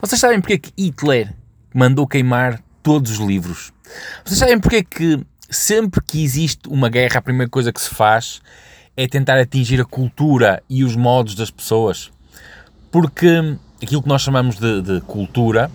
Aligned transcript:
Vocês 0.00 0.20
sabem 0.20 0.40
porque 0.40 0.54
é 0.54 0.58
que 0.58 0.72
Hitler 0.78 1.32
mandou 1.74 2.06
queimar 2.06 2.60
todos 2.82 3.12
os 3.12 3.18
livros? 3.18 3.72
Vocês 4.24 4.38
sabem 4.38 4.58
porque 4.58 4.76
é 4.76 4.82
que 4.82 5.20
sempre 5.48 6.00
que 6.06 6.22
existe 6.22 6.68
uma 6.68 6.88
guerra, 6.88 7.18
a 7.18 7.22
primeira 7.22 7.50
coisa 7.50 7.72
que 7.72 7.80
se 7.80 7.90
faz 7.90 8.40
é 8.96 9.06
tentar 9.06 9.38
atingir 9.38 9.80
a 9.80 9.84
cultura 9.84 10.62
e 10.68 10.84
os 10.84 10.94
modos 10.96 11.34
das 11.34 11.50
pessoas? 11.50 12.10
Porque 12.90 13.56
aquilo 13.82 14.02
que 14.02 14.08
nós 14.08 14.22
chamamos 14.22 14.56
de, 14.56 14.82
de 14.82 15.00
cultura 15.02 15.70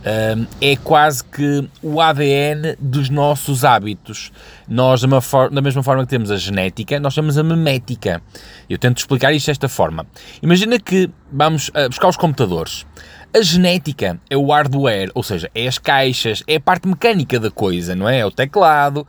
um, 0.00 0.46
é 0.60 0.76
quase 0.76 1.22
que 1.22 1.68
o 1.82 2.00
ADN 2.00 2.76
dos 2.78 3.10
nossos 3.10 3.64
hábitos. 3.64 4.32
Nós, 4.66 5.02
da 5.02 5.60
mesma 5.60 5.82
forma 5.82 6.02
que 6.04 6.08
temos 6.08 6.30
a 6.30 6.36
genética, 6.36 6.98
nós 6.98 7.14
temos 7.14 7.36
a 7.36 7.42
memética. 7.42 8.22
Eu 8.68 8.78
tento 8.78 8.98
explicar 8.98 9.32
isto 9.32 9.48
desta 9.48 9.68
forma. 9.68 10.06
Imagina 10.42 10.78
que 10.78 11.10
vamos 11.30 11.70
buscar 11.90 12.08
os 12.08 12.16
computadores. 12.16 12.86
A 13.32 13.42
genética 13.42 14.20
é 14.28 14.36
o 14.36 14.50
hardware, 14.50 15.10
ou 15.14 15.22
seja, 15.22 15.48
é 15.54 15.68
as 15.68 15.78
caixas, 15.78 16.42
é 16.48 16.56
a 16.56 16.60
parte 16.60 16.88
mecânica 16.88 17.38
da 17.38 17.50
coisa, 17.50 17.94
não 17.94 18.08
é? 18.08 18.18
É 18.18 18.26
o 18.26 18.30
teclado. 18.30 19.06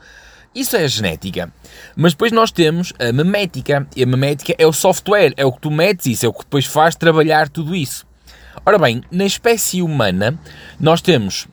Isso 0.53 0.75
é 0.75 0.84
a 0.84 0.88
genética. 0.88 1.52
Mas 1.95 2.13
depois 2.13 2.31
nós 2.31 2.52
temos 2.52 2.93
a 2.99 3.12
memética. 3.12 3.88
E 3.95 4.03
a 4.03 4.05
memética 4.05 4.53
é 4.57 4.67
o 4.67 4.73
software, 4.73 5.34
é 5.38 5.45
o 5.45 5.52
que 5.52 5.62
tu 5.62 5.71
metes 5.71 6.05
isso, 6.05 6.26
é 6.26 6.29
o 6.29 6.34
que 6.34 6.43
depois 6.43 6.65
faz 6.65 6.95
trabalhar 6.95 7.49
tudo 7.49 7.76
isso. 7.76 8.05
Ora 8.63 8.77
bem, 8.77 9.02
na 9.09 9.26
espécie 9.26 9.81
humana, 9.81 10.38
nós 10.79 11.01
temos 11.01 11.48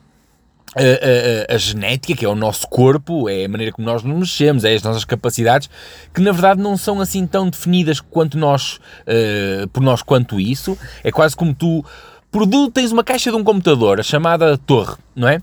a, 0.76 1.52
a, 1.52 1.54
a, 1.54 1.58
genética, 1.58 2.14
que 2.14 2.24
é 2.24 2.28
o 2.28 2.34
nosso 2.34 2.68
corpo, 2.68 3.28
é 3.30 3.46
a 3.46 3.48
maneira 3.48 3.72
como 3.72 3.86
nós 3.86 4.02
nos 4.02 4.18
mexemos, 4.18 4.64
é 4.64 4.74
as 4.74 4.82
nossas 4.82 5.04
capacidades, 5.04 5.70
que 6.12 6.20
na 6.20 6.32
verdade 6.32 6.60
não 6.60 6.76
são 6.76 7.00
assim 7.00 7.26
tão 7.26 7.48
definidas 7.48 8.00
quanto 8.00 8.36
nós, 8.36 8.78
uh, 9.06 9.66
por 9.72 9.82
nós 9.82 10.02
quanto 10.02 10.38
isso. 10.38 10.76
É 11.02 11.10
quase 11.10 11.34
como 11.34 11.54
tu 11.54 11.84
produto, 12.30 12.74
tens 12.74 12.92
uma 12.92 13.04
caixa 13.04 13.30
de 13.30 13.36
um 13.36 13.44
computador, 13.44 14.00
a 14.00 14.02
chamada 14.02 14.58
torre, 14.58 14.96
não 15.14 15.28
é? 15.28 15.40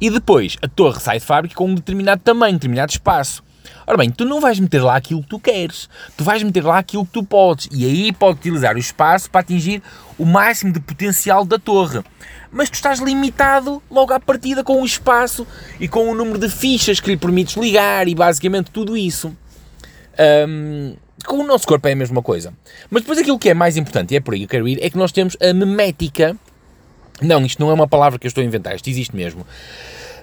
E 0.00 0.10
depois 0.10 0.56
a 0.62 0.68
torre 0.68 1.00
sai 1.00 1.18
de 1.18 1.24
fábrica 1.24 1.54
com 1.54 1.66
um 1.66 1.74
determinado 1.74 2.20
tamanho, 2.22 2.54
determinado 2.54 2.92
espaço. 2.92 3.42
Ora 3.86 3.96
bem, 3.96 4.10
tu 4.10 4.24
não 4.24 4.40
vais 4.40 4.58
meter 4.58 4.82
lá 4.82 4.96
aquilo 4.96 5.22
que 5.22 5.28
tu 5.28 5.38
queres, 5.38 5.88
tu 6.16 6.24
vais 6.24 6.42
meter 6.42 6.64
lá 6.64 6.78
aquilo 6.78 7.06
que 7.06 7.12
tu 7.12 7.22
podes 7.22 7.68
e 7.70 7.84
aí 7.84 8.12
pode 8.12 8.38
utilizar 8.38 8.74
o 8.74 8.78
espaço 8.78 9.30
para 9.30 9.40
atingir 9.40 9.82
o 10.18 10.24
máximo 10.24 10.72
de 10.72 10.80
potencial 10.80 11.44
da 11.44 11.58
torre. 11.58 12.02
Mas 12.50 12.68
tu 12.68 12.74
estás 12.74 12.98
limitado 13.00 13.82
logo 13.90 14.12
à 14.12 14.20
partida 14.20 14.64
com 14.64 14.82
o 14.82 14.84
espaço 14.84 15.46
e 15.78 15.86
com 15.86 16.10
o 16.10 16.14
número 16.14 16.38
de 16.38 16.48
fichas 16.48 17.00
que 17.00 17.10
lhe 17.10 17.16
permites 17.16 17.56
ligar 17.56 18.08
e 18.08 18.14
basicamente 18.14 18.70
tudo 18.70 18.96
isso. 18.96 19.36
Um, 20.48 20.96
com 21.24 21.36
o 21.38 21.46
nosso 21.46 21.66
corpo 21.66 21.88
é 21.88 21.92
a 21.92 21.96
mesma 21.96 22.22
coisa. 22.22 22.52
Mas 22.90 23.02
depois 23.02 23.18
aquilo 23.18 23.38
que 23.38 23.48
é 23.48 23.54
mais 23.54 23.76
importante, 23.76 24.12
e 24.12 24.16
é 24.16 24.20
por 24.20 24.34
aí 24.34 24.40
que 24.40 24.44
eu 24.44 24.48
quero 24.48 24.68
ir, 24.68 24.78
é 24.82 24.90
que 24.90 24.98
nós 24.98 25.12
temos 25.12 25.36
a 25.40 25.52
memética. 25.52 26.36
Não, 27.22 27.44
isto 27.46 27.60
não 27.60 27.70
é 27.70 27.74
uma 27.74 27.88
palavra 27.88 28.18
que 28.18 28.26
eu 28.26 28.28
estou 28.28 28.42
a 28.42 28.44
inventar, 28.44 28.74
isto 28.74 28.90
existe 28.90 29.16
mesmo. 29.16 29.46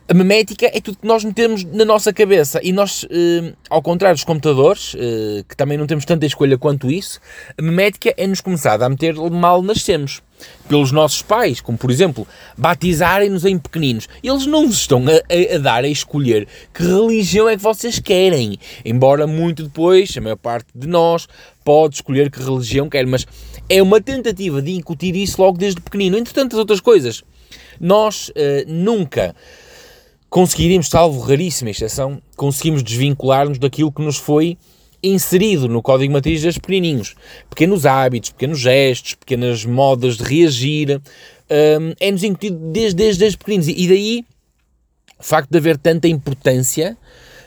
A 0.06 0.14
memética 0.14 0.66
é 0.66 0.82
tudo 0.82 0.98
que 0.98 1.08
nós 1.08 1.24
metemos 1.24 1.64
na 1.64 1.86
nossa 1.86 2.12
cabeça 2.12 2.60
e 2.62 2.74
nós, 2.74 3.06
eh, 3.10 3.54
ao 3.70 3.82
contrário 3.82 4.18
dos 4.18 4.26
computadores, 4.26 4.94
eh, 5.00 5.46
que 5.48 5.56
também 5.56 5.78
não 5.78 5.88
temos 5.88 6.04
tanta 6.04 6.26
escolha 6.26 6.58
quanto 6.58 6.92
isso, 6.92 7.22
a 7.58 7.62
memética 7.62 8.14
é-nos 8.18 8.42
começada 8.42 8.86
a 8.86 8.90
meter 8.90 9.16
mal 9.16 9.62
nascemos. 9.62 10.22
Pelos 10.68 10.92
nossos 10.92 11.22
pais, 11.22 11.62
como 11.62 11.78
por 11.78 11.90
exemplo, 11.90 12.28
batizarem-nos 12.58 13.46
em 13.46 13.58
pequeninos. 13.58 14.10
Eles 14.22 14.46
não 14.46 14.68
vos 14.68 14.80
estão 14.80 15.06
a, 15.08 15.12
a, 15.12 15.56
a, 15.56 15.58
dar 15.58 15.86
a 15.86 15.88
escolher 15.88 16.50
que 16.74 16.84
religião 16.84 17.48
é 17.48 17.56
que 17.56 17.64
vocês 17.64 17.98
querem. 17.98 18.58
Embora 18.84 19.26
muito 19.26 19.64
depois, 19.64 20.14
a 20.18 20.22
maior 20.22 20.36
parte 20.36 20.68
de 20.76 20.86
nós 20.86 21.30
pode 21.64 21.96
escolher 21.96 22.30
que 22.30 22.44
religião 22.44 22.90
quer, 22.90 23.08
mas 23.08 23.26
é 23.70 23.82
uma 23.82 24.02
tentativa 24.02 24.62
de 24.62 24.74
incutir 24.74 25.16
isso 25.16 25.42
logo 25.42 25.58
desde 25.58 25.80
pequenino. 25.80 26.18
Entre 26.18 26.34
tantas 26.34 26.60
outras 26.60 26.82
coisas, 26.82 27.24
nós 27.80 28.30
uh, 28.30 28.34
nunca 28.68 29.34
conseguiríamos, 30.34 30.90
salvo 30.90 31.20
raríssima 31.20 31.70
exceção, 31.70 32.20
conseguimos 32.36 32.82
desvincular-nos 32.82 33.60
daquilo 33.60 33.92
que 33.92 34.02
nos 34.02 34.18
foi 34.18 34.58
inserido 35.04 35.68
no 35.68 35.80
código 35.80 36.12
matriz 36.12 36.42
desde 36.42 36.60
pequenininhos. 36.60 37.14
Pequenos 37.48 37.86
hábitos, 37.86 38.32
pequenos 38.32 38.60
gestos, 38.60 39.14
pequenas 39.14 39.64
modas 39.64 40.18
de 40.18 40.24
reagir, 40.24 41.00
um, 41.80 41.94
é-nos 42.00 42.24
incutido 42.24 42.58
desde, 42.72 42.96
desde, 42.96 43.20
desde 43.20 43.38
pequeninos. 43.38 43.68
E 43.68 43.88
daí 43.88 44.26
o 45.20 45.24
facto 45.24 45.52
de 45.52 45.58
haver 45.60 45.78
tanta 45.78 46.08
importância 46.08 46.98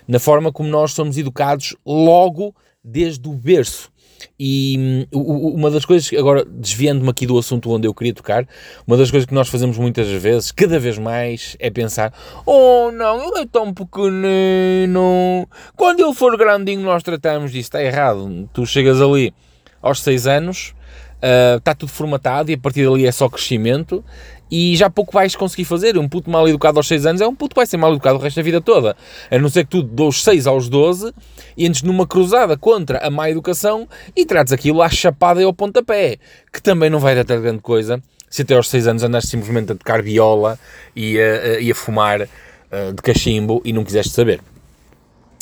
na 0.07 0.21
forma 0.21 0.53
como 0.53 0.69
nós 0.69 0.93
somos 0.93 1.19
educados 1.19 1.75
logo 1.85 2.55
desde 2.85 3.29
o 3.29 3.33
berço. 3.33 3.91
E 4.39 5.07
um, 5.13 5.55
uma 5.55 5.71
das 5.71 5.85
coisas, 5.85 6.11
agora 6.19 6.45
desviando-me 6.45 7.09
aqui 7.11 7.27
do 7.27 7.39
assunto 7.39 7.71
onde 7.71 7.87
eu 7.87 7.95
queria 7.95 8.15
tocar, 8.15 8.47
uma 8.87 8.97
das 8.97 9.11
coisas 9.11 9.27
que 9.27 9.35
nós 9.35 9.49
fazemos 9.49 9.79
muitas 9.79 10.09
vezes, 10.09 10.53
cada 10.53 10.79
vez 10.79 10.99
mais, 10.99 11.57
é 11.59 11.71
pensar: 11.71 12.13
oh 12.45 12.91
não, 12.93 13.29
ele 13.29 13.41
é 13.41 13.47
tão 13.47 13.73
pequenino, 13.73 15.49
quando 15.77 16.01
ele 16.01 16.15
for 16.15 16.37
grandinho 16.37 16.83
nós 16.83 17.03
tratamos 17.03 17.51
disso. 17.51 17.67
Está 17.67 17.83
errado. 17.83 18.49
Tu 18.53 18.65
chegas 18.67 19.01
ali 19.01 19.35
aos 19.83 20.01
6 20.01 20.27
anos, 20.27 20.75
uh, 21.17 21.59
está 21.59 21.75
tudo 21.75 21.91
formatado 21.91 22.51
e 22.51 22.55
a 22.55 22.59
partir 22.59 22.85
dali 22.85 23.07
é 23.07 23.13
só 23.13 23.29
crescimento 23.29 24.05
e 24.51 24.77
já 24.77 24.89
pouco 24.89 25.13
vais 25.13 25.35
conseguir 25.35 25.65
fazer. 25.65 25.99
Um 25.99 26.09
puto 26.09 26.31
mal 26.31 26.49
educado 26.49 26.79
aos 26.79 26.89
6 26.89 27.07
anos 27.07 27.21
é 27.21 27.27
um 27.27 27.35
puto 27.35 27.55
que 27.55 27.61
vai 27.61 27.67
ser 27.67 27.77
mal 27.77 27.93
educado 27.93 28.19
o 28.19 28.21
resto 28.21 28.37
da 28.37 28.43
vida 28.43 28.61
toda. 28.61 28.97
A 29.31 29.39
não 29.39 29.49
ser 29.49 29.65
que 29.65 29.71
tu 29.71 29.83
dos 29.83 30.23
6 30.23 30.47
aos 30.47 30.69
12 30.69 31.13
entres 31.57 31.83
numa 31.83 32.07
cruzada 32.07 32.57
contra 32.57 32.99
a 32.99 33.11
má 33.11 33.31
educação 33.31 33.89
e 34.15 34.25
trates 34.25 34.53
aquilo 34.53 34.83
à 34.83 34.89
chapada 34.89 35.41
e 35.41 35.45
ao 35.45 35.53
pontapé, 35.53 36.19
que 36.53 36.63
também 36.63 36.91
não 36.91 36.99
vai 36.99 37.15
dar 37.15 37.41
grande 37.41 37.61
coisa 37.61 38.03
se 38.29 38.43
até 38.43 38.55
aos 38.55 38.69
6 38.69 38.89
anos 38.89 39.03
andaste 39.03 39.31
simplesmente 39.31 39.73
a 39.73 39.75
tocar 39.75 40.03
viola 40.03 40.59
e 40.95 41.19
a, 41.19 41.61
e 41.61 41.71
a 41.71 41.75
fumar 41.75 42.23
uh, 42.23 42.93
de 42.95 43.03
cachimbo 43.03 43.63
e 43.65 43.73
não 43.73 43.85
quiseste 43.85 44.13
saber. 44.13 44.41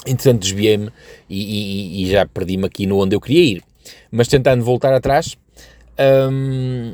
Entretanto, 0.07 0.43
desviei-me 0.43 0.91
e, 1.29 2.03
e, 2.03 2.05
e 2.05 2.11
já 2.11 2.27
perdi-me 2.27 2.67
aqui 2.67 2.87
no 2.87 3.01
onde 3.01 3.17
eu 3.17 3.21
queria 3.21 3.57
ir. 3.57 3.63
Mas 4.11 4.29
tentando 4.29 4.63
voltar 4.63 4.93
atrás, 4.93 5.37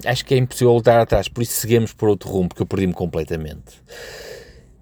Acho 0.05 0.25
que 0.25 0.35
é 0.35 0.37
impossível 0.37 0.73
voltar 0.73 1.01
atrás, 1.01 1.29
por 1.29 1.43
isso 1.43 1.55
seguimos 1.55 1.93
por 1.93 2.09
outro 2.09 2.29
rumo, 2.29 2.49
porque 2.49 2.63
eu 2.63 2.67
perdi-me 2.67 2.93
completamente. 2.93 3.83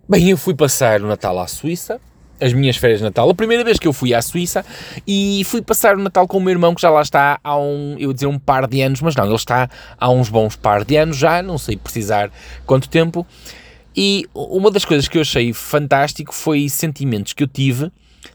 Bem, 0.08 0.30
eu 0.30 0.36
fui 0.36 0.54
passar 0.54 1.02
o 1.02 1.06
Natal 1.06 1.38
à 1.38 1.46
Suíça, 1.46 2.00
as 2.40 2.52
minhas 2.52 2.76
férias 2.76 3.00
de 3.00 3.04
Natal, 3.04 3.28
a 3.28 3.34
primeira 3.34 3.64
vez 3.64 3.78
que 3.78 3.86
eu 3.86 3.92
fui 3.92 4.14
à 4.14 4.22
Suíça, 4.22 4.64
e 5.06 5.42
fui 5.44 5.60
passar 5.60 5.96
o 5.96 6.00
Natal 6.00 6.26
com 6.26 6.38
o 6.38 6.40
meu 6.40 6.52
irmão, 6.52 6.74
que 6.74 6.80
já 6.80 6.88
lá 6.88 7.02
está 7.02 7.38
há 7.42 7.58
um, 7.58 7.96
eu 7.98 8.12
dizer 8.12 8.26
um 8.26 8.38
par 8.38 8.66
de 8.66 8.80
anos, 8.80 9.00
mas 9.00 9.14
não, 9.14 9.26
ele 9.26 9.34
está 9.34 9.68
há 9.98 10.10
uns 10.10 10.28
bons 10.28 10.56
par 10.56 10.84
de 10.84 10.96
anos 10.96 11.16
já, 11.16 11.42
não 11.42 11.58
sei 11.58 11.76
precisar 11.76 12.30
quanto 12.64 12.88
tempo, 12.88 13.26
e 13.96 14.24
uma 14.32 14.70
das 14.70 14.84
coisas 14.84 15.08
que 15.08 15.18
eu 15.18 15.22
achei 15.22 15.52
fantástico 15.52 16.32
foi 16.32 16.68
sentimentos 16.68 17.32
que 17.32 17.42
eu 17.42 17.48
tive 17.48 17.90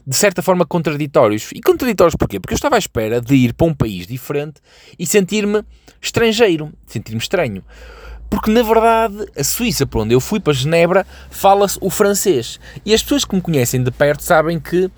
de 0.06 0.16
certa 0.16 0.42
forma 0.42 0.66
contraditórios. 0.66 1.50
E 1.52 1.60
contraditórios 1.60 2.16
porquê? 2.16 2.38
Porque 2.40 2.54
eu 2.54 2.56
estava 2.56 2.76
à 2.76 2.78
espera 2.78 3.20
de 3.20 3.34
ir 3.34 3.54
para 3.54 3.66
um 3.66 3.74
país 3.74 4.06
diferente 4.06 4.60
e 4.98 5.06
sentir-me 5.06 5.64
estrangeiro, 6.00 6.72
sentir-me 6.86 7.20
estranho. 7.20 7.62
Porque 8.30 8.50
na 8.50 8.62
verdade, 8.62 9.26
a 9.36 9.44
Suíça, 9.44 9.86
por 9.86 10.02
onde 10.02 10.14
eu 10.14 10.20
fui, 10.20 10.40
para 10.40 10.52
Genebra, 10.52 11.06
fala-se 11.30 11.78
o 11.80 11.88
francês. 11.88 12.58
E 12.84 12.92
as 12.92 13.02
pessoas 13.02 13.24
que 13.24 13.34
me 13.34 13.40
conhecem 13.40 13.82
de 13.82 13.90
perto 13.90 14.22
sabem 14.22 14.58
que 14.58 14.90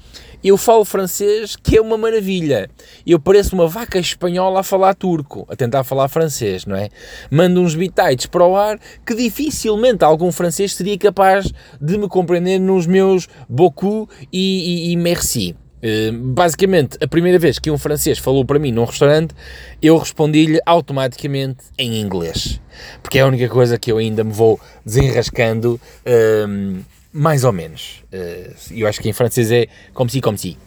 eu 0.49 0.57
falo 0.57 0.84
francês, 0.84 1.57
que 1.57 1.77
é 1.77 1.81
uma 1.81 1.97
maravilha. 1.97 2.71
Eu 3.07 3.19
pareço 3.19 3.55
uma 3.55 3.67
vaca 3.67 3.99
espanhola 3.99 4.61
a 4.61 4.62
falar 4.62 4.95
turco, 4.95 5.47
a 5.49 5.57
tentar 5.57 5.84
falar 5.84 6.09
francês, 6.09 6.67
não 6.67 6.77
é? 6.77 6.89
Mando 7.31 7.61
uns 7.61 7.75
bitites 7.75 8.27
para 8.27 8.47
o 8.47 8.57
ar 8.57 8.79
que 9.05 9.15
dificilmente 9.15 10.05
algum 10.05 10.31
francês 10.31 10.75
seria 10.75 10.97
capaz 10.99 11.53
de 11.81 11.99
me 11.99 12.09
compreender 12.09 12.59
nos 12.59 12.87
meus 12.87 13.29
beaucoup 13.49 14.09
e, 14.33 14.89
e, 14.89 14.93
e 14.93 14.97
merci. 14.97 15.57
Uh, 15.77 16.12
basicamente, 16.12 16.97
a 17.03 17.07
primeira 17.07 17.39
vez 17.39 17.59
que 17.59 17.71
um 17.71 17.78
francês 17.78 18.19
falou 18.19 18.45
para 18.45 18.59
mim 18.59 18.73
num 18.73 18.84
restaurante, 18.84 19.34
eu 19.81 19.97
respondi-lhe 19.99 20.59
automaticamente 20.65 21.65
em 21.78 22.01
inglês. 22.01 22.61
Porque 23.03 23.19
é 23.19 23.23
a 23.23 23.27
única 23.27 23.49
coisa 23.49 23.78
que 23.78 23.93
eu 23.93 23.99
ainda 23.99 24.25
me 24.25 24.33
vou 24.33 24.59
desenrascando. 24.84 25.81
Uh, 26.04 26.83
mais 27.16 27.45
ou 27.45 27.53
menos. 27.53 28.04
Uh, 28.13 28.54
eu 28.72 28.86
acho 28.86 29.01
que 29.01 29.09
em 29.09 29.13
francês 29.13 29.51
é 29.51 29.66
como 29.95 30.10
si, 30.10 30.21
como 30.21 30.36
si. 30.36 30.59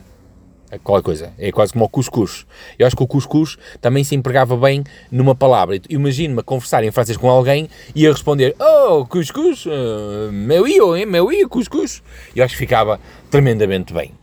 É 0.71 0.79
qualquer 0.79 1.03
coisa. 1.03 1.33
É 1.37 1.51
quase 1.51 1.73
como 1.73 1.85
o 1.85 1.89
cuscuz. 1.89 2.45
Eu 2.77 2.87
acho 2.87 2.95
que 2.95 3.03
o 3.03 3.07
cuscuz 3.07 3.57
também 3.79 4.03
se 4.03 4.15
empregava 4.15 4.57
bem 4.57 4.83
numa 5.11 5.35
palavra. 5.35 5.79
Imagino-me 5.89 6.41
conversar 6.41 6.83
em 6.83 6.91
francês 6.91 7.17
com 7.17 7.29
alguém 7.29 7.69
e 7.93 8.05
a 8.07 8.11
responder 8.11 8.55
Oh, 8.59 9.05
cuscuz, 9.05 9.65
uh, 9.67 10.31
meu 10.31 10.67
io, 10.67 11.07
meu 11.07 11.31
io, 11.31 11.47
cuscuz. 11.47 12.01
Eu 12.35 12.43
acho 12.43 12.55
que 12.55 12.59
ficava 12.59 12.99
tremendamente 13.29 13.93
bem. 13.93 14.13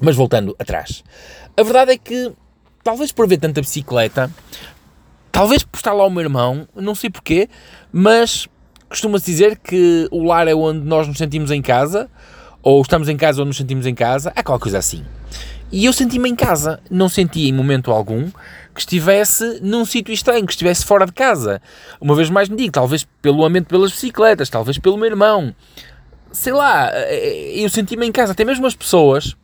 Mas 0.00 0.16
voltando 0.16 0.54
atrás. 0.58 1.02
A 1.56 1.62
verdade 1.62 1.92
é 1.92 1.98
que, 1.98 2.30
talvez 2.84 3.10
por 3.10 3.26
ver 3.26 3.38
tanta 3.38 3.60
bicicleta, 3.60 4.30
talvez 5.32 5.62
por 5.62 5.78
estar 5.78 5.92
lá 5.92 6.06
o 6.06 6.10
meu 6.10 6.22
irmão, 6.22 6.68
não 6.74 6.94
sei 6.94 7.10
porquê, 7.10 7.48
mas 7.90 8.48
costuma-se 8.88 9.26
dizer 9.26 9.58
que 9.58 10.08
o 10.10 10.24
lar 10.24 10.48
é 10.48 10.54
onde 10.54 10.80
nós 10.80 11.06
nos 11.06 11.18
sentimos 11.18 11.50
em 11.50 11.60
casa, 11.60 12.08
ou 12.62 12.80
estamos 12.80 13.08
em 13.08 13.16
casa 13.16 13.40
onde 13.40 13.48
nos 13.48 13.56
sentimos 13.56 13.86
em 13.86 13.94
casa, 13.94 14.32
é 14.34 14.42
qualquer 14.42 14.62
coisa 14.62 14.78
assim. 14.78 15.04
E 15.70 15.84
eu 15.84 15.92
senti-me 15.92 16.30
em 16.30 16.34
casa, 16.34 16.80
não 16.90 17.08
senti 17.08 17.48
em 17.48 17.52
momento 17.52 17.90
algum 17.90 18.30
que 18.74 18.80
estivesse 18.80 19.60
num 19.60 19.84
sítio 19.84 20.14
estranho, 20.14 20.46
que 20.46 20.52
estivesse 20.52 20.84
fora 20.84 21.04
de 21.04 21.12
casa. 21.12 21.60
Uma 22.00 22.14
vez 22.14 22.30
mais 22.30 22.48
me 22.48 22.56
digo, 22.56 22.72
talvez 22.72 23.06
pelo 23.20 23.44
ambiente 23.44 23.66
pelas 23.66 23.90
bicicletas, 23.90 24.48
talvez 24.48 24.78
pelo 24.78 24.96
meu 24.96 25.06
irmão. 25.06 25.54
Sei 26.32 26.52
lá, 26.52 26.90
eh, 26.92 27.54
eu 27.56 27.68
senti-me 27.68 28.06
em 28.06 28.12
casa. 28.12 28.32
Até 28.32 28.44
mesmo 28.44 28.66
as 28.66 28.76
pessoas 28.76 29.36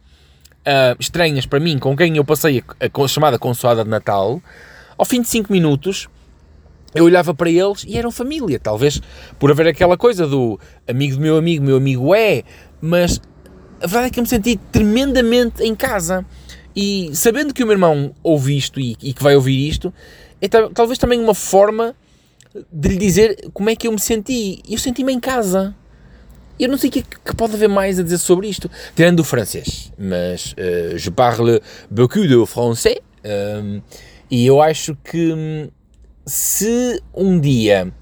uh, 0.64 0.96
estranhas 0.98 1.46
para 1.46 1.60
mim, 1.60 1.78
com 1.78 1.96
quem 1.96 2.16
eu 2.16 2.24
passei 2.24 2.62
a, 2.80 2.86
a, 2.86 3.04
a 3.04 3.08
chamada 3.08 3.38
consoada 3.38 3.84
de 3.84 3.90
Natal, 3.90 4.40
ao 4.96 5.04
fim 5.04 5.20
de 5.20 5.28
5 5.28 5.52
minutos 5.52 6.08
eu 6.94 7.04
olhava 7.04 7.34
para 7.34 7.50
eles 7.50 7.84
e 7.86 7.98
eram 7.98 8.10
família, 8.10 8.58
talvez 8.58 9.00
por 9.38 9.50
haver 9.50 9.68
aquela 9.68 9.96
coisa 9.96 10.26
do 10.26 10.58
amigo 10.86 11.16
do 11.16 11.20
meu 11.20 11.36
amigo, 11.36 11.64
meu 11.64 11.76
amigo 11.76 12.14
é, 12.14 12.42
mas 12.80 13.20
a 13.82 13.86
verdade 13.86 14.06
é 14.06 14.10
que 14.10 14.20
eu 14.20 14.22
me 14.22 14.28
senti 14.28 14.56
tremendamente 14.70 15.62
em 15.62 15.74
casa. 15.74 16.24
E 16.76 17.10
sabendo 17.14 17.54
que 17.54 17.62
o 17.62 17.66
meu 17.66 17.74
irmão 17.74 18.14
ouve 18.22 18.56
isto 18.56 18.80
e, 18.80 18.96
e 19.02 19.12
que 19.12 19.22
vai 19.22 19.36
ouvir 19.36 19.68
isto, 19.68 19.92
é 20.40 20.48
talvez 20.48 20.98
também 20.98 21.20
uma 21.20 21.34
forma 21.34 21.94
de 22.72 22.88
lhe 22.88 22.96
dizer 22.96 23.48
como 23.52 23.70
é 23.70 23.76
que 23.76 23.86
eu 23.86 23.92
me 23.92 24.00
senti. 24.00 24.60
Eu 24.68 24.78
senti-me 24.78 25.12
em 25.12 25.20
casa. 25.20 25.74
Eu 26.58 26.68
não 26.68 26.78
sei 26.78 26.88
o 26.88 26.92
que, 26.92 27.00
é 27.00 27.02
que, 27.02 27.34
pode 27.34 27.54
haver 27.54 27.68
mais 27.68 27.98
a 27.98 28.02
dizer 28.02 28.18
sobre 28.18 28.48
isto, 28.48 28.70
tirando 28.94 29.20
o 29.20 29.24
francês, 29.24 29.92
mas 29.98 30.52
uh, 30.52 30.96
je 30.96 31.10
parle 31.10 31.60
beaucoup 31.90 32.28
de 32.28 32.46
français 32.46 32.98
um, 33.24 33.82
e 34.30 34.46
eu 34.46 34.62
acho 34.62 34.96
que 35.02 35.32
hum, 35.32 35.68
se 36.26 37.02
um 37.14 37.38
dia, 37.38 37.92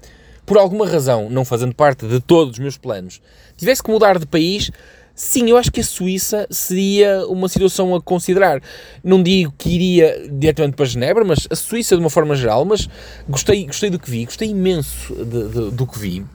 por 0.45 0.57
alguma 0.57 0.87
razão, 0.87 1.29
não 1.29 1.43
fazendo 1.43 1.75
parte 1.75 2.07
de 2.07 2.19
todos 2.19 2.53
os 2.53 2.59
meus 2.59 2.77
planos, 2.77 3.21
tivesse 3.57 3.83
que 3.83 3.91
mudar 3.91 4.17
de 4.19 4.25
país, 4.25 4.71
sim, 5.15 5.49
eu 5.49 5.57
acho 5.57 5.71
que 5.71 5.81
a 5.81 5.83
Suíça 5.83 6.47
seria 6.49 7.25
uma 7.27 7.47
situação 7.47 7.93
a 7.95 8.01
considerar. 8.01 8.61
Não 9.03 9.21
digo 9.21 9.53
que 9.57 9.69
iria 9.69 10.27
diretamente 10.31 10.75
para 10.75 10.85
Genebra, 10.85 11.23
mas 11.23 11.47
a 11.49 11.55
Suíça 11.55 11.95
de 11.95 12.01
uma 12.01 12.09
forma 12.09 12.35
geral, 12.35 12.65
mas 12.65 12.89
gostei, 13.27 13.65
gostei 13.65 13.89
do 13.89 13.99
que 13.99 14.09
vi, 14.09 14.25
gostei 14.25 14.49
imenso 14.49 15.13
de, 15.13 15.49
de, 15.49 15.71
do 15.71 15.85
que 15.85 15.99
vi. 15.99 16.25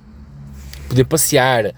Poder 0.89 1.05
passear, 1.05 1.75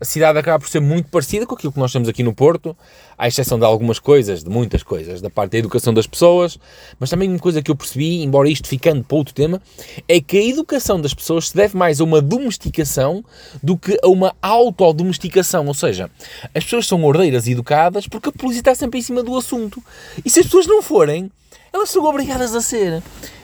a 0.00 0.04
cidade 0.04 0.38
acaba 0.38 0.58
por 0.58 0.68
ser 0.68 0.80
muito 0.80 1.08
parecida 1.08 1.46
com 1.46 1.54
aquilo 1.54 1.72
que 1.72 1.78
nós 1.78 1.92
temos 1.92 2.08
aqui 2.08 2.22
no 2.22 2.32
Porto, 2.32 2.76
à 3.16 3.26
exceção 3.26 3.58
de 3.58 3.64
algumas 3.64 3.98
coisas, 3.98 4.44
de 4.44 4.50
muitas 4.50 4.82
coisas, 4.82 5.20
da 5.20 5.28
parte 5.28 5.52
da 5.52 5.58
educação 5.58 5.92
das 5.92 6.06
pessoas, 6.06 6.58
mas 7.00 7.10
também 7.10 7.28
uma 7.28 7.38
coisa 7.38 7.60
que 7.60 7.70
eu 7.70 7.76
percebi, 7.76 8.22
embora 8.22 8.48
isto 8.48 8.68
ficando 8.68 9.02
para 9.02 9.16
outro 9.16 9.34
tema, 9.34 9.60
é 10.06 10.20
que 10.20 10.38
a 10.38 10.44
educação 10.44 11.00
das 11.00 11.12
pessoas 11.12 11.48
se 11.48 11.56
deve 11.56 11.76
mais 11.76 12.00
a 12.00 12.04
uma 12.04 12.22
domesticação 12.22 13.24
do 13.62 13.76
que 13.76 13.98
a 14.02 14.08
uma 14.08 14.34
autodomesticação, 14.40 15.66
ou 15.66 15.74
seja, 15.74 16.10
as 16.54 16.64
pessoas 16.64 16.86
são 16.86 17.02
ordeiras 17.04 17.46
e 17.46 17.52
educadas 17.52 18.06
porque 18.06 18.28
a 18.28 18.32
polícia 18.32 18.60
está 18.60 18.74
sempre 18.74 19.00
em 19.00 19.02
cima 19.02 19.22
do 19.22 19.36
assunto. 19.36 19.82
E 20.24 20.30
se 20.30 20.40
as 20.40 20.46
pessoas 20.46 20.66
não 20.66 20.82
forem, 20.82 21.30
elas 21.72 21.90
são 21.90 22.04
obrigadas 22.04 22.54
a 22.54 22.60
ser. 22.60 23.02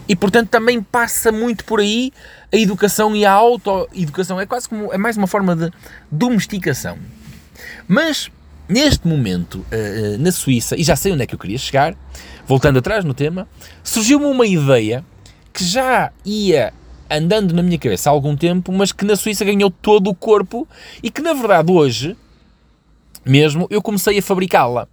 E 0.08 0.14
portanto 0.14 0.48
também 0.50 0.82
passa 0.82 1.32
muito 1.32 1.64
por 1.64 1.80
aí 1.80 2.12
a 2.52 2.56
educação 2.56 3.16
e 3.16 3.24
a 3.24 3.32
autoeducação. 3.32 4.40
É 4.40 4.46
quase 4.46 4.68
como 4.68 4.92
é 4.92 4.98
mais 4.98 5.16
uma 5.16 5.26
forma 5.26 5.56
de 5.56 5.70
domesticação. 6.10 6.98
Mas 7.88 8.30
neste 8.68 9.06
momento, 9.06 9.56
uh, 9.56 10.18
na 10.18 10.32
Suíça, 10.32 10.76
e 10.78 10.82
já 10.82 10.96
sei 10.96 11.12
onde 11.12 11.22
é 11.22 11.26
que 11.26 11.34
eu 11.34 11.38
queria 11.38 11.58
chegar, 11.58 11.96
voltando 12.46 12.78
atrás 12.78 13.04
no 13.04 13.14
tema, 13.14 13.48
surgiu-me 13.82 14.26
uma 14.26 14.46
ideia 14.46 15.04
que 15.52 15.64
já 15.64 16.10
ia 16.24 16.72
andando 17.10 17.52
na 17.54 17.62
minha 17.62 17.78
cabeça 17.78 18.10
há 18.10 18.12
algum 18.12 18.36
tempo, 18.36 18.72
mas 18.72 18.92
que 18.92 19.04
na 19.04 19.16
Suíça 19.16 19.44
ganhou 19.44 19.70
todo 19.70 20.08
o 20.10 20.14
corpo 20.14 20.66
e 21.02 21.10
que 21.10 21.20
na 21.20 21.32
verdade 21.32 21.70
hoje 21.70 22.16
mesmo 23.24 23.66
eu 23.70 23.80
comecei 23.80 24.18
a 24.18 24.22
fabricá-la 24.22 24.88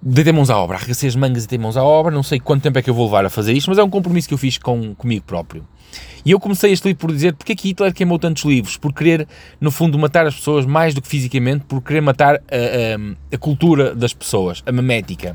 deitei 0.00 0.32
mãos 0.32 0.50
à 0.50 0.56
obra, 0.56 0.76
arregacei 0.76 1.08
as 1.08 1.16
mangas 1.16 1.44
e 1.44 1.46
deitei 1.46 1.58
mãos 1.58 1.76
à 1.76 1.82
obra, 1.82 2.14
não 2.14 2.22
sei 2.22 2.38
quanto 2.38 2.62
tempo 2.62 2.78
é 2.78 2.82
que 2.82 2.88
eu 2.88 2.94
vou 2.94 3.06
levar 3.06 3.24
a 3.24 3.30
fazer 3.30 3.52
isto, 3.52 3.68
mas 3.68 3.78
é 3.78 3.82
um 3.82 3.90
compromisso 3.90 4.28
que 4.28 4.34
eu 4.34 4.38
fiz 4.38 4.58
com, 4.58 4.94
comigo 4.94 5.24
próprio. 5.24 5.66
E 6.24 6.30
eu 6.30 6.38
comecei 6.38 6.72
este 6.72 6.86
livro 6.86 7.00
por 7.00 7.12
dizer 7.12 7.34
porque 7.34 7.52
é 7.52 7.54
que 7.56 7.68
Hitler 7.68 7.92
queimou 7.94 8.18
tantos 8.18 8.44
livros? 8.44 8.76
Por 8.76 8.92
querer, 8.92 9.26
no 9.60 9.70
fundo, 9.70 9.98
matar 9.98 10.26
as 10.26 10.34
pessoas 10.34 10.66
mais 10.66 10.94
do 10.94 11.00
que 11.00 11.08
fisicamente, 11.08 11.64
por 11.64 11.80
querer 11.80 12.00
matar 12.00 12.36
a, 12.36 12.38
a, 12.38 13.34
a 13.34 13.38
cultura 13.38 13.94
das 13.94 14.12
pessoas, 14.12 14.62
a 14.66 14.72
memética. 14.72 15.34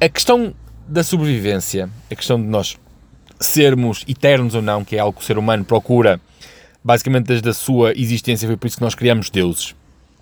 A 0.00 0.08
questão 0.08 0.54
da 0.88 1.02
sobrevivência, 1.02 1.90
a 2.10 2.14
questão 2.14 2.40
de 2.40 2.46
nós 2.46 2.76
sermos 3.38 4.04
eternos 4.08 4.54
ou 4.54 4.62
não, 4.62 4.84
que 4.84 4.96
é 4.96 4.98
algo 4.98 5.18
que 5.18 5.22
o 5.22 5.26
ser 5.26 5.36
humano 5.36 5.64
procura 5.64 6.20
basicamente 6.82 7.26
desde 7.26 7.48
a 7.48 7.52
sua 7.52 7.92
existência, 7.92 8.46
foi 8.46 8.56
por 8.56 8.66
isso 8.66 8.76
que 8.76 8.82
nós 8.82 8.94
criamos 8.94 9.28
deuses 9.28 9.74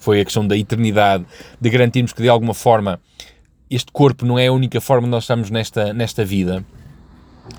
foi 0.04 0.20
a 0.20 0.24
questão 0.24 0.46
da 0.46 0.56
eternidade, 0.56 1.24
de 1.58 1.70
garantirmos 1.70 2.12
que 2.12 2.22
de 2.22 2.28
alguma 2.28 2.52
forma 2.52 3.00
este 3.70 3.90
corpo 3.90 4.26
não 4.26 4.38
é 4.38 4.48
a 4.48 4.52
única 4.52 4.80
forma 4.80 5.06
de 5.06 5.10
nós 5.10 5.24
estarmos 5.24 5.50
nesta, 5.50 5.94
nesta 5.94 6.24
vida. 6.24 6.64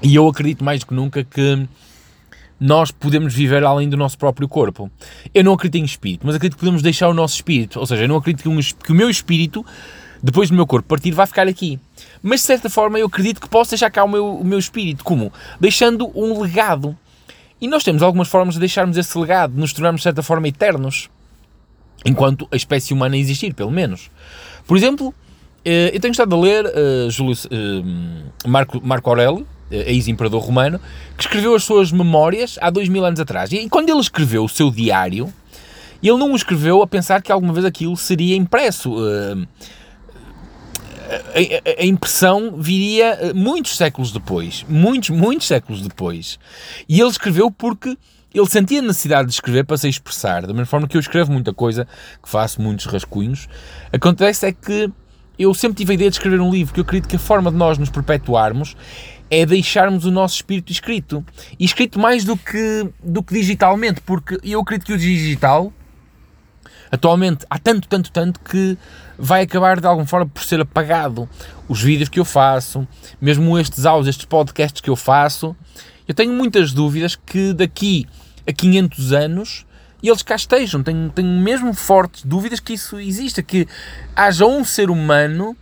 E 0.01 0.15
eu 0.15 0.27
acredito 0.27 0.63
mais 0.63 0.81
do 0.81 0.85
que 0.85 0.93
nunca 0.93 1.23
que 1.23 1.67
nós 2.59 2.91
podemos 2.91 3.33
viver 3.33 3.63
além 3.63 3.89
do 3.89 3.97
nosso 3.97 4.17
próprio 4.17 4.47
corpo. 4.47 4.89
Eu 5.33 5.43
não 5.43 5.53
acredito 5.53 5.81
em 5.81 5.85
espírito, 5.85 6.25
mas 6.25 6.35
acredito 6.35 6.55
que 6.55 6.59
podemos 6.59 6.81
deixar 6.81 7.09
o 7.09 7.13
nosso 7.13 7.35
espírito. 7.35 7.79
Ou 7.79 7.85
seja, 7.85 8.03
eu 8.03 8.07
não 8.07 8.17
acredito 8.17 8.43
que, 8.43 8.49
um, 8.49 8.59
que 8.59 8.91
o 8.91 8.95
meu 8.95 9.09
espírito, 9.09 9.65
depois 10.21 10.49
do 10.49 10.55
meu 10.55 10.67
corpo 10.67 10.87
partir, 10.87 11.11
vai 11.11 11.25
ficar 11.25 11.47
aqui. 11.47 11.79
Mas 12.21 12.41
de 12.41 12.45
certa 12.45 12.69
forma 12.69 12.99
eu 12.99 13.07
acredito 13.07 13.41
que 13.41 13.49
posso 13.49 13.71
deixar 13.71 13.89
cá 13.89 14.03
o 14.03 14.07
meu, 14.07 14.35
o 14.35 14.45
meu 14.45 14.59
espírito. 14.59 15.03
Como? 15.03 15.33
Deixando 15.59 16.11
um 16.15 16.41
legado. 16.41 16.95
E 17.59 17.67
nós 17.67 17.83
temos 17.83 18.03
algumas 18.03 18.27
formas 18.27 18.53
de 18.53 18.59
deixarmos 18.59 18.97
esse 18.97 19.17
legado, 19.17 19.53
nos 19.55 19.73
tornarmos 19.73 20.01
de 20.01 20.03
certa 20.03 20.21
forma 20.21 20.47
eternos 20.47 21.09
enquanto 22.03 22.47
a 22.51 22.55
espécie 22.55 22.93
humana 22.93 23.17
existir, 23.17 23.53
pelo 23.53 23.71
menos. 23.71 24.09
Por 24.67 24.75
exemplo, 24.75 25.13
eh, 25.63 25.91
eu 25.93 25.99
tenho 25.99 26.11
estado 26.11 26.35
a 26.35 26.39
ler 26.39 26.65
Júlio, 27.09 27.33
uh, 27.33 28.49
Marco, 28.49 28.81
Marco 28.83 29.09
Aurélio, 29.09 29.47
ex-imperador 29.71 30.41
romano, 30.41 30.79
que 31.17 31.23
escreveu 31.23 31.55
as 31.55 31.63
suas 31.63 31.91
memórias 31.91 32.57
há 32.61 32.69
dois 32.69 32.87
mil 32.87 33.03
anos 33.03 33.19
atrás. 33.19 33.51
E 33.51 33.67
quando 33.67 33.89
ele 33.89 33.99
escreveu 33.99 34.43
o 34.43 34.49
seu 34.49 34.69
diário, 34.69 35.33
ele 36.03 36.17
não 36.17 36.31
o 36.31 36.35
escreveu 36.35 36.81
a 36.83 36.87
pensar 36.87 37.21
que 37.21 37.31
alguma 37.31 37.51
vez 37.51 37.65
aquilo 37.65 37.97
seria 37.97 38.35
impresso. 38.35 38.95
A, 41.09 41.81
a, 41.81 41.85
impressão 41.85 42.55
viria 42.57 43.31
muitos 43.33 43.75
séculos 43.75 44.11
depois. 44.11 44.65
Muitos, 44.67 45.09
muitos 45.09 45.47
séculos 45.47 45.81
depois. 45.81 46.39
E 46.87 46.99
ele 46.99 47.09
escreveu 47.09 47.49
porque 47.49 47.97
ele 48.35 48.49
sentia 48.49 48.79
a 48.79 48.81
necessidade 48.81 49.29
de 49.29 49.33
escrever 49.33 49.63
para 49.63 49.77
se 49.77 49.87
expressar, 49.87 50.41
da 50.41 50.49
mesma 50.49 50.65
forma 50.65 50.87
que 50.87 50.97
eu 50.97 50.99
escrevo 50.99 51.31
muita 51.31 51.53
coisa, 51.53 51.87
que 52.21 52.27
faço 52.27 52.61
muitos 52.61 52.85
rascunhos. 52.85 53.47
Acontece 53.93 54.45
é 54.45 54.51
que 54.51 54.91
eu 55.39 55.53
sempre 55.53 55.77
tive 55.77 55.93
a 55.93 55.95
ideia 55.95 56.09
de 56.09 56.17
escrever 56.17 56.41
um 56.41 56.51
livro, 56.51 56.73
que 56.73 56.81
eu 56.81 56.83
acredito 56.83 57.09
que 57.09 57.15
a 57.15 57.19
forma 57.19 57.49
de 57.49 57.55
nós 57.55 57.77
nos 57.77 57.89
perpetuarmos 57.89 58.75
é 59.29 59.45
deixarmos 59.45 60.05
o 60.05 60.11
nosso 60.11 60.35
espírito 60.35 60.69
escrito. 60.69 61.25
E 61.57 61.63
escrito 61.63 61.97
mais 61.97 62.25
do 62.25 62.35
que, 62.35 62.89
do 63.01 63.23
que 63.23 63.33
digitalmente, 63.33 64.01
porque 64.01 64.37
eu 64.43 64.59
acredito 64.59 64.87
que 64.87 64.93
o 64.93 64.97
digital, 64.97 65.71
atualmente, 66.91 67.45
há 67.49 67.57
tanto, 67.57 67.87
tanto, 67.87 68.11
tanto 68.11 68.41
que 68.41 68.77
vai 69.17 69.43
acabar 69.43 69.79
de 69.79 69.87
alguma 69.87 70.05
forma 70.05 70.27
por 70.27 70.43
ser 70.43 70.59
apagado. 70.59 71.27
Os 71.69 71.81
vídeos 71.81 72.09
que 72.09 72.19
eu 72.19 72.25
faço, 72.25 72.85
mesmo 73.19 73.57
estes 73.57 73.85
áudios, 73.85 74.09
estes 74.09 74.25
podcasts 74.25 74.81
que 74.81 74.89
eu 74.89 74.95
faço, 74.97 75.55
eu 76.07 76.13
tenho 76.13 76.33
muitas 76.33 76.71
dúvidas 76.71 77.15
que 77.15 77.53
daqui 77.53 78.05
a 78.47 78.53
500 78.53 79.13
anos 79.13 79.65
e 80.01 80.09
eles 80.09 80.21
cá 80.21 80.35
estejam. 80.35 80.83
Tenho, 80.83 81.09
tenho 81.09 81.41
mesmo 81.41 81.73
fortes 81.73 82.23
dúvidas 82.23 82.59
que 82.59 82.73
isso 82.73 82.99
exista, 82.99 83.41
que 83.41 83.67
haja 84.15 84.45
um 84.45 84.63
ser 84.63 84.89
humano, 84.89 85.57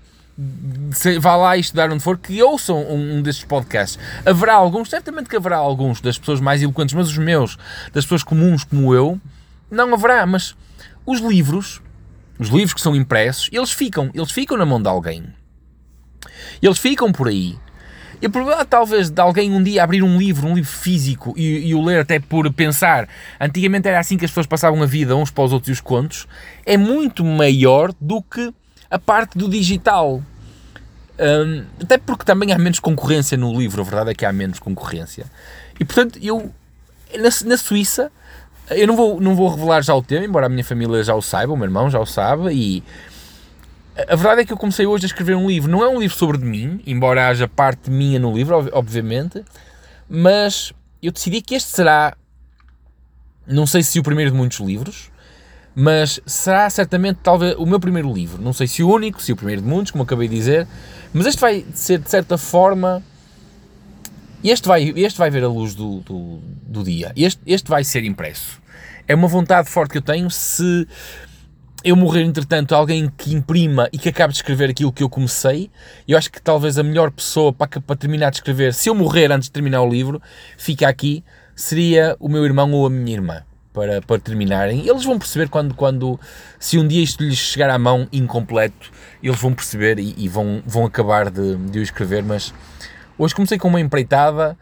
vá 1.22 1.36
lá 1.36 1.58
estudar 1.58 1.92
onde 1.92 2.04
for, 2.04 2.18
que 2.18 2.42
ouçam 2.42 2.78
um, 2.78 3.18
um 3.18 3.22
destes 3.22 3.46
podcasts. 3.46 3.98
Haverá 4.25 4.56
alguns, 4.56 4.90
certamente 4.90 5.30
que 5.30 5.36
haverá 5.36 5.58
alguns 5.58 6.02
das 6.02 6.18
pessoas 6.18 6.42
mais 6.42 6.62
eloquentes, 6.62 6.94
mas 6.94 7.08
os 7.08 7.18
meus, 7.18 7.58
das 7.94 8.04
pessoas 8.06 8.24
comuns 8.24 8.63
como 8.63 8.94
eu, 8.94 9.20
não 9.70 9.94
haverá. 9.94 10.25
Mas 10.25 10.56
os 11.06 11.20
livros, 11.20 11.82
os 12.40 12.50
livros 12.50 12.74
que 12.74 12.82
são 12.82 12.96
impressos, 12.96 13.50
eles 13.52 13.72
ficam, 13.72 14.10
eles 14.13 14.32
ficam 14.32 14.58
na 14.58 14.66
mão 14.66 14.82
de 14.82 14.90
alguém. 14.90 15.24
Eles 16.62 16.80
ficam 16.80 17.12
por 17.12 17.28
aí. 17.28 17.58
E 18.24 18.25
a 18.25 18.30
probabilidade, 18.30 18.70
talvez, 18.70 19.10
de 19.10 19.20
alguém 19.20 19.51
um 19.51 19.62
dia 19.62 19.84
abrir 19.84 20.01
um 20.01 20.18
livro, 20.18 20.48
um 20.48 20.56
livro 20.56 20.72
físico, 20.72 21.34
e, 21.36 21.68
e, 21.68 21.75
o 21.75 21.84
ler 21.84 22.00
até 22.00 22.22
por 22.22 22.50
pensar, 22.53 23.06
antigamente 23.38 23.86
era 23.86 24.00
assim 24.00 24.18
que 24.18 24.24
as 24.24 24.32
pessoas 24.32 24.48
passavam 24.48 24.82
a 24.82 24.86
vida 24.86 25.13
uns 25.13 25.30
para 25.30 25.44
os 25.44 25.51
outros 25.51 25.68
e 25.68 25.72
os 25.74 25.82
contos, 25.82 26.25
é 26.65 26.77
muito 26.77 27.25
maior 27.25 27.92
do 28.00 28.22
que 28.22 28.53
a 28.89 28.98
parte 28.98 29.38
do 29.38 29.50
digital. 29.50 30.24
Um, 31.20 31.65
até 31.82 31.98
porque 31.98 32.24
também 32.24 32.53
há 32.53 32.58
menos 32.58 32.80
concorrência 32.80 33.38
no 33.38 33.60
livro, 33.60 33.82
a 33.82 33.84
verdade 33.84 34.12
é 34.12 34.13
que 34.13 34.25
há 34.25 34.32
menos 34.32 34.58
concorrência. 34.58 35.25
E 35.77 35.84
portanto, 35.84 36.18
eu, 36.22 36.50
na, 37.13 37.30
na 37.46 37.58
Suíça, 37.58 38.10
eu 38.70 38.88
não 38.88 38.96
vou, 38.96 39.20
não 39.20 39.36
vou 39.36 39.50
revelar 39.50 39.82
já 39.82 39.94
o 39.94 40.01
tema, 40.01 40.25
embora 40.25 40.46
a 40.46 40.50
minha 40.50 40.63
família 40.63 41.03
já 41.03 41.13
o 41.13 41.22
saiba, 41.22 41.51
o 41.51 41.58
meu 41.58 41.65
irmão 41.65 41.89
já 41.89 42.00
o 42.00 42.06
sabe, 42.06 42.53
e 42.53 42.84
a 43.96 44.16
verdade 44.16 44.42
é 44.42 44.46
que 44.46 44.52
eu 44.52 44.58
comecei 44.58 44.86
hoje 44.86 45.06
a 45.06 45.08
escrever 45.08 45.36
um 45.36 45.48
livro. 45.48 45.72
Não 45.72 45.84
é 45.84 45.90
um 45.90 46.00
livro 46.00 46.18
sobre 46.18 46.38
de 46.38 46.46
mim, 46.46 46.82
embora 46.86 47.28
haja 47.28 47.48
parte 47.48 47.92
minha 47.92 48.20
no 48.20 48.36
livro, 48.36 48.70
obviamente, 48.74 49.44
mas 50.10 50.74
eu 51.02 51.12
decidi 51.12 51.42
que 51.42 51.56
este 51.56 51.70
será, 51.70 52.16
não 53.46 53.68
sei 53.68 53.84
se 53.84 54.00
o 54.00 54.04
primeiro 54.04 54.32
de 54.32 54.38
muitos 54.38 54.60
livros, 54.60 55.12
mas 55.76 56.20
será 56.26 56.70
certamente 56.70 57.20
talvez 57.22 57.56
o 57.58 57.66
meu 57.66 57.80
primeiro 57.80 58.12
livro. 58.12 58.42
Não 58.42 58.54
sei 58.54 58.68
se 58.68 58.84
o 58.84 58.90
único, 58.90 59.22
se 59.22 59.32
o 59.32 59.36
primeiro 59.36 59.62
de 59.62 59.68
muitos, 59.68 59.92
como 59.92 60.04
acabei 60.04 60.28
de 60.28 60.36
dizer, 60.36 60.68
mas 61.14 61.26
este 61.28 61.40
vai 61.40 61.66
ser 61.74 62.00
de 62.00 62.10
certa 62.10 62.38
forma. 62.38 63.02
Este 64.44 64.68
vai, 64.68 64.92
este 64.96 65.18
vai 65.18 65.30
ver 65.30 65.44
a 65.44 65.48
luz 65.48 65.74
do, 65.74 66.00
do, 66.02 66.40
do 66.64 66.84
dia. 66.84 67.14
Este, 67.16 67.42
este 67.46 67.70
vai 67.70 67.84
ser 67.84 68.04
impresso. 68.04 68.62
É 69.08 69.16
uma 69.16 69.28
vontade 69.28 69.70
forte 69.70 69.92
que 69.92 69.98
eu 69.98 70.02
tenho. 70.02 70.30
Se 70.30 70.88
eu 71.84 71.96
morrer, 71.96 72.24
entretanto, 72.24 72.74
alguém 72.74 73.12
que 73.18 73.34
imprima 73.34 73.90
e 73.92 73.98
que 73.98 74.10
acabe 74.10 74.32
de 74.32 74.38
escrever 74.38 74.70
aquilo 74.70 74.92
que 74.92 75.04
eu 75.04 75.10
comecei, 75.10 75.70
eu 76.08 76.18
acho 76.18 76.32
que 76.32 76.42
talvez 76.42 76.78
a 76.78 76.84
melhor 76.84 77.12
pessoa 77.12 77.52
para, 77.52 77.82
para 77.82 77.96
terminar 77.96 78.30
de 78.30 78.38
escrever, 78.38 78.74
se 78.74 78.90
eu 78.90 78.96
morrer 78.96 79.32
antes 79.32 79.50
de 79.50 79.52
terminar 79.52 79.82
o 79.82 79.90
livro, 79.90 80.22
fica 80.58 80.88
aqui, 80.88 81.24
seria 81.56 82.16
o 82.20 82.30
meu 82.30 82.46
irmão 82.46 82.72
ou 82.72 82.86
a 82.86 82.90
minha 82.90 83.13
irmã 83.13 83.44
para, 83.74 84.02
para 84.02 84.20
terminarem. 84.20 84.88
Eles 84.88 85.04
vão 85.04 85.20
perceber 85.20 85.50
quando, 85.50 85.74
quando, 85.74 86.18
se 86.58 86.78
um 86.78 86.88
dia 86.88 87.04
isto 87.04 87.22
lhes 87.24 87.38
chegar 87.38 87.70
à 87.70 87.78
mão 87.78 88.08
incompleto, 88.13 88.92
eles 89.22 89.40
vão 89.40 89.54
perceber 89.54 90.00
e, 90.00 90.16
e 90.18 90.30
vão, 90.30 90.63
vão 90.66 90.86
acabar 90.86 91.30
de, 91.30 91.58
de 91.58 91.80
o 91.80 91.84
escrever. 91.84 92.24
Mas 92.24 92.54
hoje 93.18 93.36
comecei 93.36 93.58
com 93.58 93.68
uma 93.68 93.82
empreitada, 93.82 94.58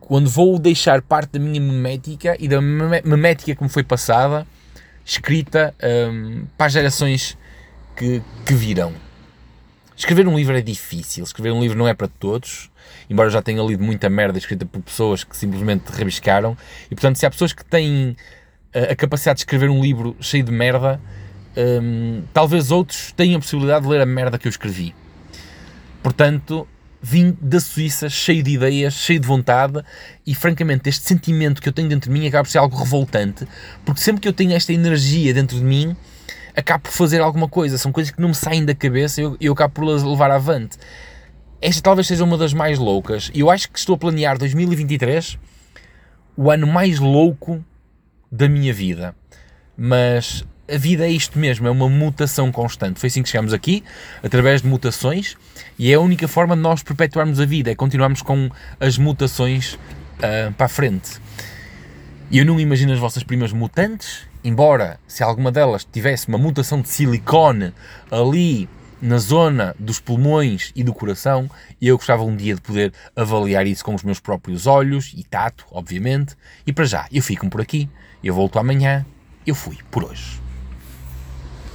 quando 0.00 0.30
vou 0.30 0.58
deixar 0.58 1.02
parte 1.02 1.32
da 1.32 1.38
minha 1.38 1.60
memética 1.60 2.34
e 2.40 2.48
da 2.48 2.62
memética 2.62 3.54
que 3.54 3.62
me 3.62 3.68
foi 3.68 3.82
passada, 3.82 4.46
escrita 5.08 5.74
um, 5.82 6.44
para 6.56 6.66
as 6.66 6.72
gerações 6.74 7.38
que, 7.96 8.22
que 8.44 8.52
virão. 8.52 8.92
Escrever 9.96 10.28
um 10.28 10.36
livro 10.36 10.56
é 10.56 10.60
difícil, 10.60 11.24
escrever 11.24 11.50
um 11.50 11.60
livro 11.60 11.76
não 11.76 11.88
é 11.88 11.94
para 11.94 12.06
todos, 12.06 12.70
embora 13.08 13.28
eu 13.28 13.32
já 13.32 13.40
tenha 13.40 13.62
lido 13.62 13.82
muita 13.82 14.08
merda 14.10 14.38
escrita 14.38 14.66
por 14.66 14.82
pessoas 14.82 15.24
que 15.24 15.36
simplesmente 15.36 15.88
rabiscaram, 15.90 16.56
e 16.90 16.94
portanto, 16.94 17.16
se 17.16 17.24
há 17.24 17.30
pessoas 17.30 17.54
que 17.54 17.64
têm 17.64 18.16
a, 18.72 18.78
eh, 18.78 18.92
a 18.92 18.96
capacidade 18.96 19.38
de 19.38 19.40
escrever 19.40 19.70
um 19.70 19.82
livro 19.82 20.14
cheio 20.20 20.44
de 20.44 20.52
merda, 20.52 21.00
um, 21.56 22.22
talvez 22.32 22.70
outros 22.70 23.10
tenham 23.12 23.38
a 23.38 23.40
possibilidade 23.40 23.86
de 23.86 23.90
ler 23.90 24.02
a 24.02 24.06
merda 24.06 24.38
que 24.38 24.46
eu 24.46 24.50
escrevi. 24.50 24.94
Portanto, 26.02 26.68
vim 27.00 27.36
da 27.40 27.60
Suíça 27.60 28.08
cheio 28.08 28.42
de 28.42 28.52
ideias, 28.52 28.94
cheio 28.94 29.20
de 29.20 29.26
vontade 29.26 29.82
e 30.26 30.34
francamente 30.34 30.88
este 30.88 31.06
sentimento 31.06 31.62
que 31.62 31.68
eu 31.68 31.72
tenho 31.72 31.88
dentro 31.88 32.12
de 32.12 32.18
mim 32.18 32.26
acaba 32.26 32.44
por 32.44 32.50
ser 32.50 32.58
algo 32.58 32.76
revoltante, 32.76 33.46
porque 33.84 34.00
sempre 34.00 34.20
que 34.20 34.28
eu 34.28 34.32
tenho 34.32 34.52
esta 34.52 34.72
energia 34.72 35.32
dentro 35.32 35.56
de 35.56 35.64
mim, 35.64 35.96
acabo 36.56 36.84
por 36.84 36.92
fazer 36.92 37.20
alguma 37.20 37.48
coisa, 37.48 37.78
são 37.78 37.92
coisas 37.92 38.12
que 38.12 38.20
não 38.20 38.30
me 38.30 38.34
saem 38.34 38.64
da 38.64 38.74
cabeça 38.74 39.20
e 39.20 39.24
eu, 39.24 39.36
eu 39.40 39.52
acabo 39.52 39.74
por 39.74 39.84
levar 39.84 40.30
avante. 40.30 40.76
Esta 41.60 41.82
talvez 41.82 42.06
seja 42.06 42.24
uma 42.24 42.38
das 42.38 42.52
mais 42.52 42.78
loucas 42.78 43.30
e 43.34 43.40
eu 43.40 43.50
acho 43.50 43.70
que 43.70 43.78
estou 43.78 43.94
a 43.94 43.98
planear 43.98 44.38
2023 44.38 45.38
o 46.36 46.50
ano 46.50 46.66
mais 46.66 47.00
louco 47.00 47.64
da 48.30 48.48
minha 48.48 48.72
vida. 48.72 49.14
Mas 49.76 50.44
a 50.72 50.76
vida 50.76 51.06
é 51.06 51.10
isto 51.10 51.38
mesmo, 51.38 51.66
é 51.66 51.70
uma 51.70 51.88
mutação 51.88 52.52
constante. 52.52 53.00
Foi 53.00 53.08
assim 53.08 53.22
que 53.22 53.28
chegamos 53.28 53.52
aqui, 53.52 53.82
através 54.22 54.62
de 54.62 54.68
mutações, 54.68 55.36
e 55.78 55.90
é 55.90 55.94
a 55.94 56.00
única 56.00 56.28
forma 56.28 56.54
de 56.54 56.62
nós 56.62 56.82
perpetuarmos 56.82 57.40
a 57.40 57.46
vida, 57.46 57.70
é 57.70 57.74
continuarmos 57.74 58.20
com 58.22 58.50
as 58.78 58.98
mutações 58.98 59.74
uh, 59.74 60.52
para 60.56 60.66
a 60.66 60.68
frente. 60.68 61.20
E 62.30 62.38
eu 62.38 62.44
não 62.44 62.60
imagino 62.60 62.92
as 62.92 62.98
vossas 62.98 63.22
primas 63.22 63.52
mutantes, 63.52 64.28
embora 64.44 65.00
se 65.08 65.22
alguma 65.22 65.50
delas 65.50 65.86
tivesse 65.90 66.28
uma 66.28 66.36
mutação 66.36 66.82
de 66.82 66.88
silicone 66.88 67.72
ali 68.10 68.68
na 69.00 69.16
zona 69.18 69.74
dos 69.78 70.00
pulmões 70.00 70.72
e 70.74 70.82
do 70.82 70.92
coração, 70.92 71.48
eu 71.80 71.96
gostava 71.96 72.24
um 72.24 72.36
dia 72.36 72.54
de 72.54 72.60
poder 72.60 72.92
avaliar 73.16 73.66
isso 73.66 73.84
com 73.84 73.94
os 73.94 74.02
meus 74.02 74.20
próprios 74.20 74.66
olhos 74.66 75.14
e 75.16 75.22
tato, 75.22 75.64
obviamente. 75.70 76.36
E 76.66 76.72
para 76.72 76.84
já, 76.84 77.06
eu 77.10 77.22
fico 77.22 77.48
por 77.48 77.60
aqui, 77.60 77.88
eu 78.22 78.34
volto 78.34 78.58
amanhã, 78.58 79.06
eu 79.46 79.54
fui 79.54 79.78
por 79.90 80.04
hoje. 80.04 80.47